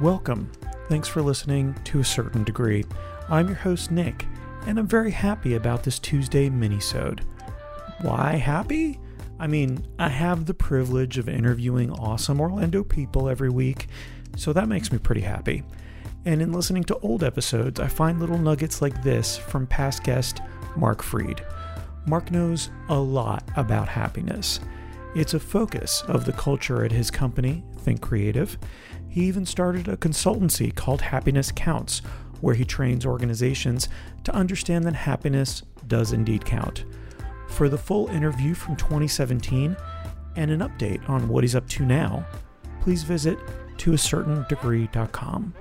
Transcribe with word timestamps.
Welcome. 0.00 0.50
Thanks 0.88 1.06
for 1.06 1.22
listening 1.22 1.72
to 1.84 2.00
a 2.00 2.04
certain 2.04 2.42
degree. 2.42 2.84
I'm 3.28 3.46
your 3.46 3.56
host 3.56 3.92
Nick, 3.92 4.26
and 4.66 4.76
I'm 4.76 4.88
very 4.88 5.12
happy 5.12 5.54
about 5.54 5.84
this 5.84 6.00
Tuesday 6.00 6.50
minisode. 6.50 7.20
Why 8.00 8.32
happy? 8.32 8.98
I 9.38 9.46
mean, 9.46 9.86
I 10.00 10.08
have 10.08 10.46
the 10.46 10.52
privilege 10.52 11.16
of 11.16 11.28
interviewing 11.28 11.92
awesome 11.92 12.40
Orlando 12.40 12.82
people 12.82 13.28
every 13.28 13.50
week, 13.50 13.86
so 14.36 14.52
that 14.52 14.68
makes 14.68 14.90
me 14.90 14.98
pretty 14.98 15.20
happy. 15.20 15.62
And 16.24 16.42
in 16.42 16.52
listening 16.52 16.82
to 16.84 16.98
old 16.98 17.22
episodes, 17.22 17.78
I 17.78 17.86
find 17.86 18.18
little 18.18 18.38
nuggets 18.38 18.82
like 18.82 19.00
this 19.04 19.36
from 19.36 19.64
past 19.68 20.02
guest 20.02 20.40
Mark 20.76 21.02
Freid. 21.02 21.38
Mark 22.04 22.32
knows 22.32 22.68
a 22.88 22.98
lot 22.98 23.48
about 23.56 23.86
happiness. 23.86 24.58
It's 25.14 25.32
a 25.32 25.38
focus 25.38 26.02
of 26.08 26.24
the 26.24 26.32
culture 26.32 26.84
at 26.84 26.90
his 26.90 27.08
company, 27.08 27.62
Think 27.78 28.00
Creative. 28.00 28.58
He 29.08 29.26
even 29.26 29.46
started 29.46 29.86
a 29.86 29.96
consultancy 29.96 30.74
called 30.74 31.00
Happiness 31.00 31.52
Counts, 31.54 32.00
where 32.40 32.56
he 32.56 32.64
trains 32.64 33.06
organizations 33.06 33.88
to 34.24 34.34
understand 34.34 34.84
that 34.86 34.94
happiness 34.94 35.62
does 35.86 36.12
indeed 36.12 36.44
count. 36.44 36.84
For 37.46 37.68
the 37.68 37.78
full 37.78 38.08
interview 38.08 38.54
from 38.54 38.74
2017 38.74 39.76
and 40.34 40.50
an 40.50 40.58
update 40.58 41.08
on 41.08 41.28
what 41.28 41.44
he's 41.44 41.54
up 41.54 41.68
to 41.68 41.86
now, 41.86 42.26
please 42.80 43.04
visit 43.04 43.38
toacertaindegree.com. 43.76 45.54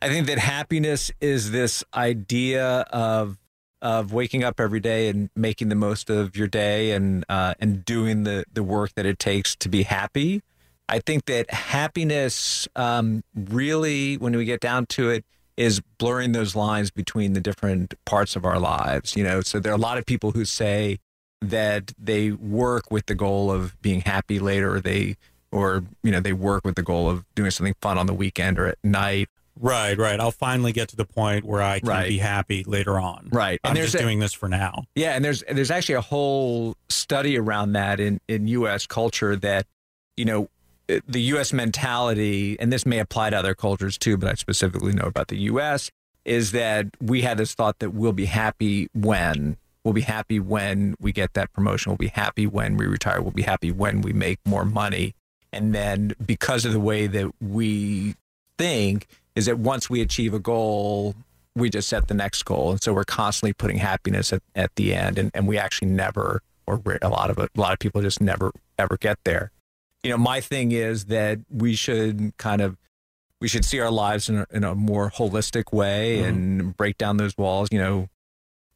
I 0.00 0.08
think 0.08 0.26
that 0.26 0.38
happiness 0.38 1.10
is 1.20 1.50
this 1.50 1.84
idea 1.94 2.80
of 2.90 3.38
of 3.84 4.14
waking 4.14 4.42
up 4.42 4.58
every 4.58 4.80
day 4.80 5.08
and 5.08 5.28
making 5.36 5.68
the 5.68 5.74
most 5.74 6.08
of 6.08 6.34
your 6.34 6.48
day 6.48 6.92
and 6.92 7.24
uh, 7.28 7.52
and 7.60 7.84
doing 7.84 8.24
the 8.24 8.44
the 8.52 8.62
work 8.62 8.94
that 8.94 9.04
it 9.04 9.18
takes 9.18 9.54
to 9.56 9.68
be 9.68 9.82
happy. 9.84 10.42
I 10.88 10.98
think 10.98 11.26
that 11.26 11.50
happiness 11.50 12.66
um, 12.74 13.22
really, 13.34 14.16
when 14.16 14.34
we 14.36 14.44
get 14.46 14.60
down 14.60 14.86
to 14.86 15.10
it, 15.10 15.24
is 15.56 15.80
blurring 15.98 16.32
those 16.32 16.56
lines 16.56 16.90
between 16.90 17.34
the 17.34 17.40
different 17.40 17.94
parts 18.06 18.36
of 18.36 18.44
our 18.44 18.58
lives. 18.58 19.16
You 19.16 19.24
know, 19.24 19.42
so 19.42 19.60
there 19.60 19.70
are 19.70 19.76
a 19.76 19.78
lot 19.78 19.98
of 19.98 20.06
people 20.06 20.32
who 20.32 20.46
say 20.46 20.98
that 21.42 21.92
they 21.98 22.30
work 22.32 22.90
with 22.90 23.04
the 23.04 23.14
goal 23.14 23.50
of 23.50 23.80
being 23.82 24.00
happy 24.00 24.38
later, 24.38 24.74
or 24.74 24.80
they 24.80 25.16
or 25.52 25.84
you 26.02 26.10
know 26.10 26.20
they 26.20 26.32
work 26.32 26.64
with 26.64 26.74
the 26.74 26.82
goal 26.82 27.10
of 27.10 27.26
doing 27.34 27.50
something 27.50 27.74
fun 27.82 27.98
on 27.98 28.06
the 28.06 28.14
weekend 28.14 28.58
or 28.58 28.66
at 28.66 28.78
night 28.82 29.28
Right, 29.60 29.96
right. 29.96 30.18
I'll 30.18 30.30
finally 30.32 30.72
get 30.72 30.88
to 30.88 30.96
the 30.96 31.04
point 31.04 31.44
where 31.44 31.62
I 31.62 31.78
can 31.78 31.88
Right. 31.88 32.08
be 32.08 32.18
happy 32.18 32.64
later 32.64 32.98
on. 32.98 33.28
Right. 33.32 33.60
I'm 33.62 33.70
And 33.70 33.76
there's 33.76 33.92
just 33.92 34.02
a- 34.02 34.04
doing 34.04 34.18
this 34.18 34.32
for 34.32 34.48
now. 34.48 34.84
Yeah, 34.94 35.12
and 35.14 35.24
there's 35.24 35.42
there's 35.50 35.70
actually 35.70 35.94
a 35.96 36.00
whole 36.00 36.76
study 36.88 37.38
around 37.38 37.72
that 37.72 38.00
in 38.00 38.20
in 38.28 38.48
U.S. 38.48 38.86
culture 38.86 39.36
that 39.36 39.66
you 40.16 40.24
know 40.24 40.48
the 41.06 41.20
U.S. 41.22 41.52
mentality, 41.52 42.58
and 42.60 42.72
this 42.72 42.84
may 42.84 42.98
apply 42.98 43.30
to 43.30 43.36
other 43.38 43.54
cultures 43.54 43.96
too, 43.96 44.16
but 44.16 44.28
I 44.30 44.34
specifically 44.34 44.92
know 44.92 45.04
about 45.06 45.28
the 45.28 45.38
U.S. 45.42 45.90
is 46.24 46.52
that 46.52 46.86
we 47.00 47.22
had 47.22 47.38
this 47.38 47.54
thought 47.54 47.78
that 47.78 47.90
we'll 47.90 48.12
be 48.12 48.26
happy 48.26 48.88
when 48.92 49.56
we'll 49.84 49.94
be 49.94 50.00
happy 50.00 50.40
when 50.40 50.94
we 50.98 51.12
get 51.12 51.34
that 51.34 51.52
promotion, 51.52 51.90
we'll 51.90 51.96
be 51.98 52.06
happy 52.08 52.46
when 52.46 52.76
we 52.78 52.86
retire, 52.86 53.20
we'll 53.20 53.30
be 53.30 53.42
happy 53.42 53.70
when 53.70 54.00
we 54.00 54.12
make 54.14 54.38
more 54.46 54.64
money, 54.64 55.14
and 55.52 55.74
then 55.74 56.12
because 56.24 56.64
of 56.64 56.72
the 56.72 56.80
way 56.80 57.06
that 57.06 57.30
we 57.40 58.14
think 58.58 59.06
is 59.36 59.46
that 59.46 59.58
once 59.58 59.88
we 59.90 60.00
achieve 60.00 60.34
a 60.34 60.38
goal 60.38 61.14
we 61.56 61.70
just 61.70 61.88
set 61.88 62.08
the 62.08 62.14
next 62.14 62.42
goal. 62.44 62.72
And 62.72 62.82
so 62.82 62.92
we're 62.92 63.04
constantly 63.04 63.52
putting 63.52 63.76
happiness 63.76 64.32
at, 64.32 64.42
at 64.56 64.74
the 64.74 64.92
end. 64.92 65.18
And, 65.20 65.30
and 65.34 65.46
we 65.46 65.56
actually 65.56 65.88
never 65.88 66.42
or 66.66 66.82
a 67.00 67.08
lot 67.08 67.30
of 67.30 67.38
a 67.38 67.48
lot 67.54 67.72
of 67.72 67.78
people 67.78 68.02
just 68.02 68.20
never 68.20 68.50
ever 68.78 68.96
get 68.96 69.18
there. 69.24 69.52
You 70.02 70.10
know 70.10 70.16
my 70.18 70.40
thing 70.40 70.72
is 70.72 71.04
that 71.04 71.38
we 71.50 71.74
should 71.76 72.36
kind 72.38 72.60
of 72.60 72.76
we 73.40 73.48
should 73.48 73.64
see 73.64 73.78
our 73.80 73.90
lives 73.90 74.28
in 74.28 74.38
a, 74.38 74.46
in 74.50 74.64
a 74.64 74.74
more 74.74 75.10
holistic 75.10 75.72
way 75.72 76.18
Mhm. 76.22 76.28
and 76.28 76.76
break 76.76 76.98
down 76.98 77.18
those 77.18 77.36
walls. 77.36 77.68
You 77.70 77.78
know 77.78 78.08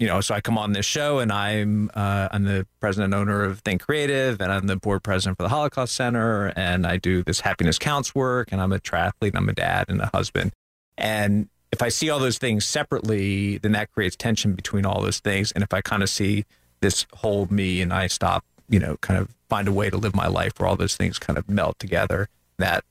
you 0.00 0.08
know 0.08 0.20
so 0.20 0.34
i 0.34 0.40
come 0.40 0.58
on 0.58 0.72
this 0.72 0.86
show 0.86 1.20
and 1.20 1.30
i'm 1.30 1.90
uh, 1.94 2.28
i'm 2.32 2.44
the 2.44 2.66
president 2.80 3.14
and 3.14 3.20
owner 3.20 3.44
of 3.44 3.60
think 3.60 3.82
creative 3.82 4.40
and 4.40 4.50
i'm 4.50 4.66
the 4.66 4.76
board 4.76 5.02
president 5.02 5.36
for 5.36 5.44
the 5.44 5.48
holocaust 5.48 5.94
center 5.94 6.52
and 6.56 6.86
i 6.86 6.96
do 6.96 7.22
this 7.22 7.40
happiness 7.40 7.78
counts 7.78 8.14
work 8.14 8.48
and 8.50 8.60
i'm 8.60 8.72
a 8.72 8.78
triathlete 8.78 9.34
i'm 9.34 9.48
a 9.48 9.52
dad 9.52 9.84
and 9.88 10.00
a 10.00 10.10
husband 10.12 10.52
and 10.98 11.48
if 11.72 11.82
I 11.82 11.88
see 11.88 12.10
all 12.10 12.18
those 12.18 12.38
things 12.38 12.64
separately, 12.64 13.58
then 13.58 13.72
that 13.72 13.92
creates 13.92 14.16
tension 14.16 14.54
between 14.54 14.84
all 14.84 15.00
those 15.02 15.20
things. 15.20 15.52
And 15.52 15.62
if 15.62 15.72
I 15.72 15.80
kind 15.80 16.02
of 16.02 16.10
see 16.10 16.44
this 16.80 17.06
whole 17.14 17.46
me 17.46 17.80
and 17.80 17.92
I 17.92 18.06
stop, 18.06 18.44
you 18.68 18.78
know, 18.78 18.96
kind 19.00 19.20
of 19.20 19.34
find 19.48 19.68
a 19.68 19.72
way 19.72 19.90
to 19.90 19.96
live 19.96 20.14
my 20.14 20.26
life 20.26 20.52
where 20.58 20.68
all 20.68 20.76
those 20.76 20.96
things 20.96 21.18
kind 21.18 21.38
of 21.38 21.48
melt 21.48 21.78
together, 21.78 22.28
that 22.58 22.84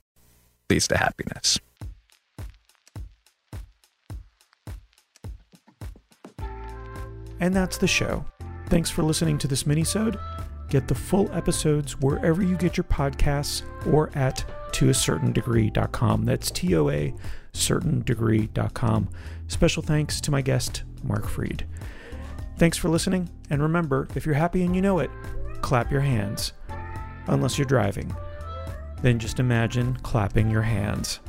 leads 0.70 0.88
to 0.90 0.98
happiness. 0.98 1.60
And 7.40 7.56
that's 7.56 7.78
the 7.78 7.88
show. 7.88 8.26
Thanks 8.68 8.90
for 8.90 9.04
listening 9.04 9.38
to 9.40 9.48
this 9.48 9.64
minisode. 9.64 10.20
Get 10.70 10.88
the 10.88 10.96
full 10.96 11.32
episodes 11.32 12.00
wherever 12.00 12.44
you 12.44 12.56
get 12.56 12.78
your 12.78 12.84
podcasts 12.84 13.64
or 13.92 14.12
at 14.16 14.46
toacertaindegree.com. 14.72 16.26
That's 16.26 16.52
T 16.52 16.76
O 16.76 16.90
A 16.90 17.14
certaindegree.com. 17.54 19.10
Special 19.48 19.84
thanks 19.84 20.22
to 20.22 20.32
my 20.32 20.42
guest, 20.42 20.84
Mark 21.04 21.26
Freid. 21.26 21.64
Thanks 22.58 22.78
for 22.78 22.90
listening, 22.90 23.30
and 23.50 23.62
remember, 23.62 24.08
if 24.16 24.26
you're 24.26 24.36
happy 24.36 24.64
and 24.64 24.76
you 24.76 24.82
know 24.82 25.00
it, 25.00 25.10
clap 25.62 25.92
your 25.92 26.02
hands. 26.02 26.54
Unless 27.28 27.58
you're 27.58 27.66
driving. 27.66 28.16
Then 29.02 29.18
just 29.18 29.40
imagine 29.40 29.96
clapping 29.98 30.50
your 30.50 30.64
hands. 30.64 31.20